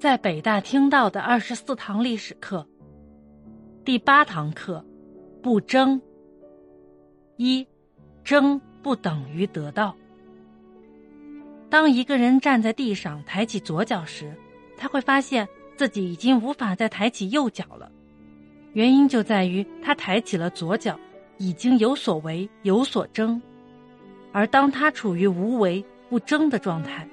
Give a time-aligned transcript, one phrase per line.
[0.00, 2.66] 在北大听到的二十四堂历史课，
[3.84, 4.82] 第八堂课，
[5.42, 6.00] 不争。
[7.36, 7.66] 一，
[8.24, 9.94] 争不等于得到。
[11.68, 14.34] 当一个人站在地上抬起左脚时，
[14.74, 17.92] 他会发现自己已经无法再抬起右脚了。
[18.72, 20.98] 原因就在于他抬起了左脚，
[21.36, 23.42] 已经有所为有所争。
[24.32, 27.06] 而当他处于无为不争的状态。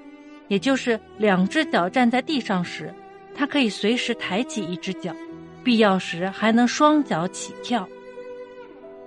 [0.48, 2.92] 也就是两只脚站在地上时，
[3.34, 5.14] 他可以随时抬起一只脚，
[5.62, 7.88] 必要时还能双脚起跳。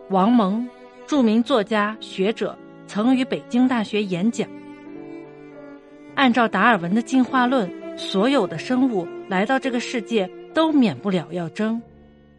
[0.10, 0.68] 王蒙，
[1.08, 4.48] 著名作家学者，曾于北京大学演讲。
[6.16, 11.82] 按照达尔文的进化论，所有的生物来到这个世界都免不了要争。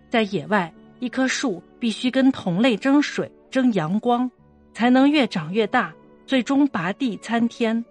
[0.09, 4.30] 在野外，一棵树必须跟同类争水、争阳光，
[4.75, 5.92] 才能越长越大，
[6.27, 7.83] 最终拔地参天。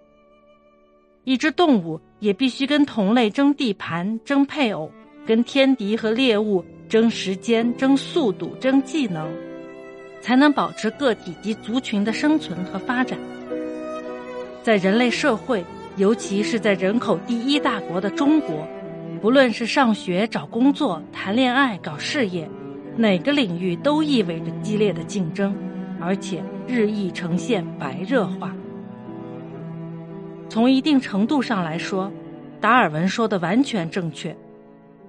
[1.24, 4.90] 一只动物也必须跟同类争地盘、争配偶，
[5.24, 9.28] 跟天敌和猎物争时间、争速度、争技能，
[10.20, 13.16] 才能保持个体及族群的生存和发展。
[14.64, 15.64] 在人类社会，
[15.96, 18.66] 尤其是在人口第一大国的中国，
[19.20, 22.50] 不论是上学、找工作、谈恋爱、搞事业，
[22.96, 25.54] 哪个领域都意味着激烈的竞争，
[26.00, 28.52] 而且日益呈现白热化。
[30.52, 32.12] 从一定程度上来说，
[32.60, 34.36] 达尔文说的完全正确。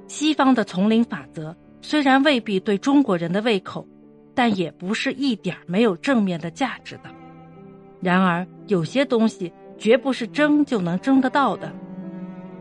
[0.08, 3.86] 西方的丛林法则虽然未必对中国人的胃口，
[4.34, 7.10] 但也不是一点没有正面的价值的。
[8.00, 11.70] 然而，有些东西绝不是争就能争得到的。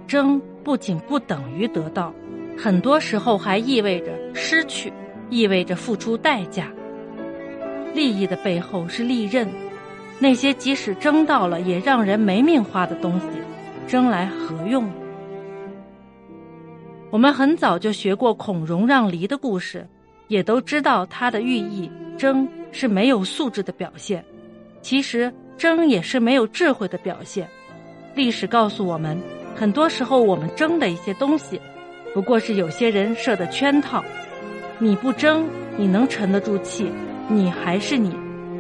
[0.09, 2.13] 争不仅不等于得到，
[2.59, 4.93] 很多时候还意味着失去，
[5.31, 6.69] 意味着付出代价。
[7.95, 9.49] 利益的背后是利刃。
[10.23, 13.27] 那些即使争到了也让人没命花的东西，
[13.89, 14.89] 争来何用？
[17.11, 19.85] 我们很早就学过孔融让梨的故事，
[20.29, 21.91] 也都知道它的寓意。
[22.17, 24.25] 争是没有素质的表现，
[24.81, 27.49] 其实争也是没有智慧的表现。
[28.15, 29.21] 历史告诉我们，
[29.57, 31.61] 很多时候我们争的一些东西，
[32.15, 34.05] 不过是有些人设的圈套。
[34.79, 35.45] 你不争，
[35.77, 36.87] 你能沉得住气？
[37.27, 38.15] 你还是你。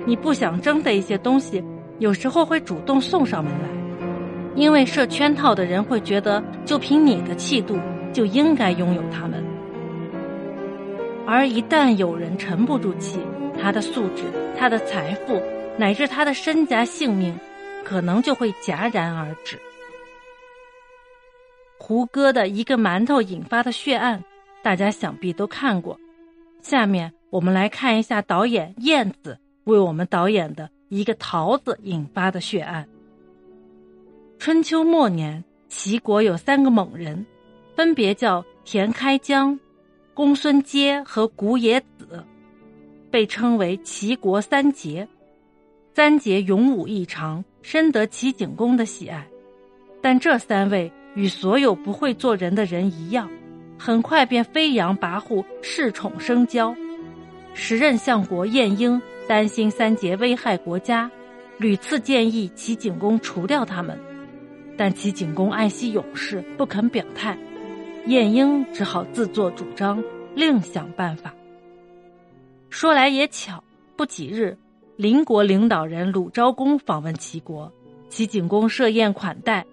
[0.04, 1.62] 你不想争的一些东西，
[1.98, 3.68] 有时候会主动送上门来，
[4.56, 7.78] 因为设圈套的人会觉得，就凭你的气度，
[8.12, 9.42] 就应该拥有他们。
[11.24, 13.20] 而一旦有人沉不住气，
[13.60, 14.24] 他的素质、
[14.58, 15.40] 他的财富，
[15.78, 17.38] 乃至他的身家性命，
[17.84, 19.56] 可能就会戛然而止。
[21.78, 24.22] 胡歌的一个馒头引发的血案，
[24.62, 25.98] 大家想必都看过。
[26.60, 29.38] 下面我们来看一下导演燕子。
[29.64, 32.86] 为我们导演的一个桃子引发的血案。
[34.38, 37.24] 春秋末年，齐国有三个猛人，
[37.76, 39.58] 分别叫田开疆、
[40.14, 42.24] 公孙接和古冶子，
[43.10, 45.06] 被称为齐国三杰。
[45.94, 49.26] 三杰勇武异常，深得齐景公的喜爱。
[50.00, 53.30] 但这三位与所有不会做人的人一样，
[53.78, 56.74] 很快便飞扬跋扈，恃宠生骄。
[57.54, 59.00] 时任相国晏婴。
[59.28, 61.10] 担心三杰危害国家，
[61.58, 63.98] 屡次建议齐景公除掉他们，
[64.76, 67.36] 但齐景公爱惜勇士，不肯表态。
[68.06, 70.02] 晏婴只好自作主张，
[70.34, 71.32] 另想办法。
[72.68, 73.62] 说来也巧，
[73.96, 74.58] 不几日，
[74.96, 77.72] 邻国领导人鲁昭公访问齐国，
[78.08, 79.64] 齐景公设宴款待，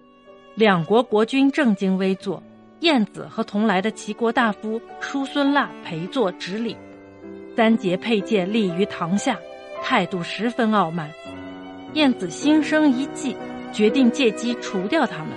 [0.54, 2.44] 两国国君正襟危坐，
[2.82, 6.78] 晏子和同来的齐国大夫叔孙腊陪坐执礼。
[7.56, 9.38] 三节佩剑立于堂下，
[9.84, 11.10] 态度十分傲慢。
[11.94, 13.36] 晏子心生一计，
[13.74, 15.30] 决定借机除掉他们。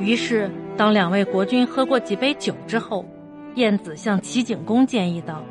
[0.00, 3.04] 于是，当两位国君喝过几杯酒之后，
[3.56, 5.42] 晏子向齐景公建议道：“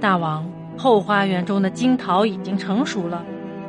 [0.00, 3.24] 大王，后花园中的金桃已经成熟了，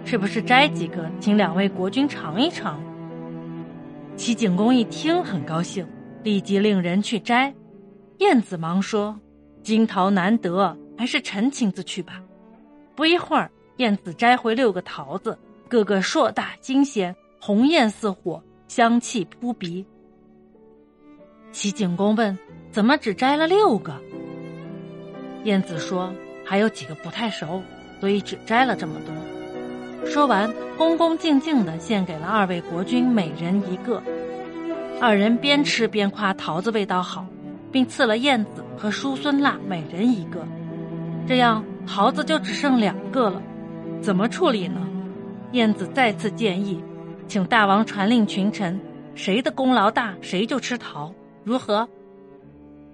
[0.05, 2.81] 是不是摘几个，请两位国君尝一尝？”
[4.15, 5.85] 齐景公一听很高兴，
[6.23, 7.53] 立即令人去摘。
[8.19, 9.19] 晏子忙说
[9.61, 12.21] ：“金桃难得。”还是臣亲自去吧。
[12.95, 15.37] 不一会儿，燕子摘回六个桃子，
[15.67, 19.85] 个个硕大金鲜，红艳似火，香气扑鼻。
[21.51, 22.37] 齐景公问
[22.71, 23.93] ：“怎么只摘了六个？”
[25.43, 26.13] 燕子说
[26.43, 27.61] ：“还有几个不太熟，
[27.99, 29.13] 所以只摘了这么多。”
[30.09, 34.01] 说完，恭恭敬敬的献给了二位国君每人一个。
[35.01, 37.25] 二人边吃边夸桃子味道好，
[37.71, 40.45] 并赐了燕子和叔孙腊每人一个。
[41.27, 43.41] 这样桃子就只剩两个了，
[44.01, 44.87] 怎么处理呢？
[45.53, 46.83] 燕子再次建议，
[47.27, 48.79] 请大王传令群臣，
[49.15, 51.13] 谁的功劳大，谁就吃桃，
[51.43, 51.87] 如何？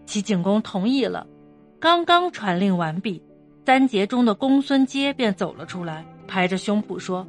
[0.06, 1.28] 齐景公同意了。
[1.80, 3.22] 刚刚传令完毕，
[3.66, 7.26] 三杰中的公孙接便走了出来，拍着胸脯说：“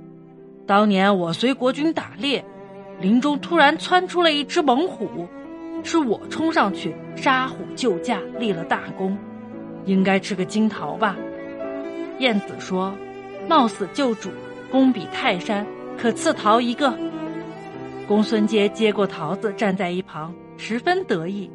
[0.67, 2.45] 当年我随国君打猎，
[3.01, 5.27] 林中突然窜出了一只猛虎，
[5.83, 9.17] 是我冲上去杀虎救驾，立了大功，
[9.85, 11.17] 应该吃个金桃吧？”
[12.19, 12.95] 晏子说
[13.49, 14.31] ：“冒死救主，
[14.71, 15.67] 功比泰山，
[15.99, 16.93] 可赐桃一个。”
[18.07, 21.51] 公孙阶接过桃子，站在一旁，十分得意。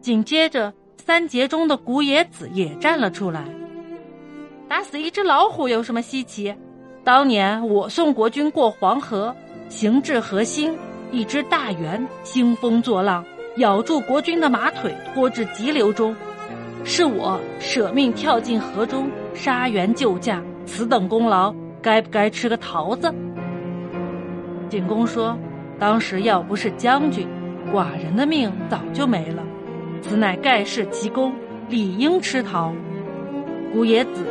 [0.00, 3.44] 紧接着，三杰中的古冶子也站了出来。
[4.68, 6.54] 打死一只老虎有什么稀奇？
[7.04, 9.34] 当年我送国君过黄河，
[9.68, 10.76] 行至河心，
[11.12, 13.24] 一只大猿兴风作浪，
[13.58, 16.14] 咬住国君的马腿，拖至急流中，
[16.88, 21.52] 是我舍命跳进河中杀猿救驾，此等功劳，
[21.82, 23.12] 该不该吃个桃子？
[24.70, 25.36] 景公说
[25.80, 27.26] ：“当时要不是将军，
[27.72, 29.42] 寡人的命早就没了。”
[30.00, 31.34] 此乃盖世奇功，
[31.68, 32.72] 理应吃桃。
[33.72, 34.24] 古冶子，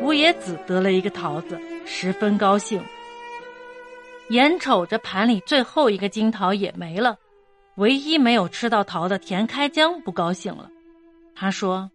[0.00, 2.80] 古冶子得了一个桃子，十分高兴。
[4.28, 7.16] 眼瞅着盘里最后一个金桃也没了，
[7.74, 10.70] 唯一没有吃到桃的田开疆不高兴了。
[11.34, 11.90] 他说：“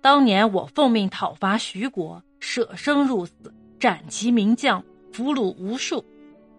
[0.00, 3.32] 当年我奉命讨伐徐国，舍生入死，
[3.80, 4.82] 斩其名将，
[5.12, 6.04] 俘虏无数，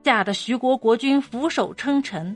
[0.04, 2.36] 吓得徐国国君俯首称臣。”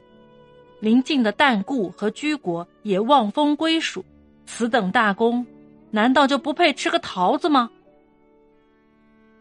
[0.80, 4.06] 邻近的旦固和居国也望风归属，
[4.46, 5.46] 此等大功，
[5.92, 7.69] 难道就不配吃个桃子吗？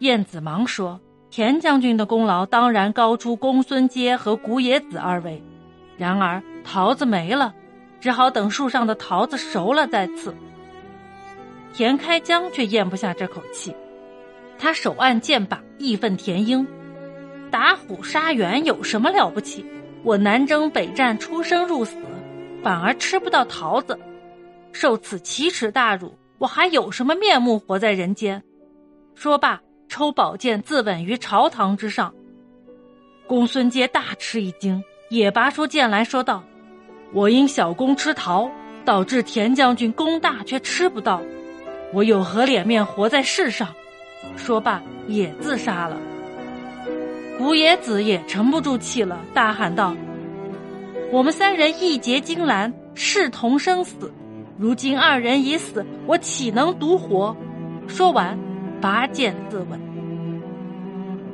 [0.00, 1.00] 晏子忙说
[1.30, 5.40] ：“田将军的功劳当然高出公孙接和古冶子二位，
[5.96, 7.54] 然而桃子没了，
[8.00, 10.34] 只好等树上的桃子熟了再刺。”
[11.74, 13.74] 田开疆却咽不下这口气，
[14.58, 16.66] 他手按剑把，义愤填膺
[17.50, 19.64] ：“打虎杀猿有什么了不起？”
[20.04, 21.96] 我南征北战，出生入死，
[22.62, 23.98] 反而吃不到桃子，
[24.72, 28.40] 受此奇耻大辱，我还有什么面目活在人间？
[29.16, 32.14] 说罢，抽宝剑自刎于朝堂之上。
[33.26, 36.44] 公孙接大吃一惊，也拔出剑来说道
[37.12, 38.50] ：“我因小公吃桃，
[38.84, 41.22] 导致田将军功大却吃不到，
[41.92, 43.68] 我有何脸面活在世上？”
[44.36, 45.96] 说罢，也自杀了。
[47.38, 49.94] 古冶子也沉不住气了，大喊道
[51.10, 54.12] ：“我们三人义结金兰，誓同生死。
[54.58, 57.34] 如今二人已死，我岂能独活？”
[57.86, 58.36] 说完，
[58.80, 59.78] 拔剑自刎。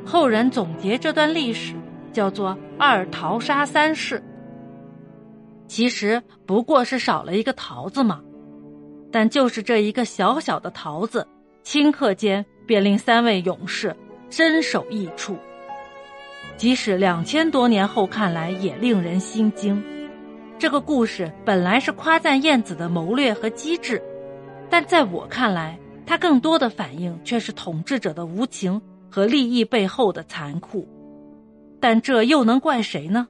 [0.05, 1.75] 后人总结这段历史，
[2.13, 4.23] 叫做“二桃杀三士”。
[5.67, 8.21] 其实不过是少了一个桃子嘛，
[9.11, 11.27] 但就是这一个小小的桃子，
[11.65, 13.95] 顷刻间便令三位勇士
[14.31, 15.37] 身首异处。
[16.57, 19.83] 即使两千多年后看来，也令人心惊。
[20.59, 24.01] 这个故事本来是夸赞晏子的谋略和机智，
[24.71, 28.81] 但在我看来，它更多的反映却是统治者的无情
[29.11, 30.89] 和利益背后的残酷。
[31.81, 33.27] 但这又能怪谁呢？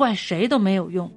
[0.00, 1.12] 怪谁都没有用。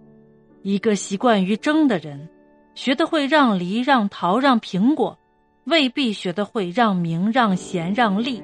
[0.62, 2.28] 一个习惯于争的人，
[2.76, 5.18] 学得会让梨、让桃、让苹果，
[5.64, 8.44] 未必学得会让名、让贤、让利。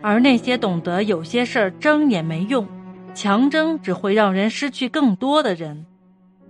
[0.00, 2.66] 而那些懂得有些事儿争也没用，
[3.12, 5.84] 强争只会让人失去更多的人，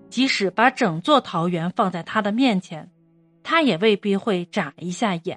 [0.08, 2.88] 即使把整座桃园放在他的面前，
[3.42, 5.36] 他也未必会眨一下眼。